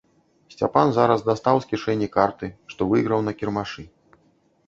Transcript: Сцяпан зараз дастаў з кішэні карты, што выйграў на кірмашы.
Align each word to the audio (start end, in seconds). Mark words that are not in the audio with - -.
Сцяпан 0.53 0.87
зараз 0.95 1.19
дастаў 1.27 1.59
з 1.65 1.69
кішэні 1.73 2.07
карты, 2.17 2.47
што 2.75 2.81
выйграў 2.93 3.19
на 3.27 3.31
кірмашы. 3.43 3.87